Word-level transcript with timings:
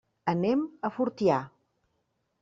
Anem 0.31 0.63
a 0.89 0.91
Fortià. 0.95 1.37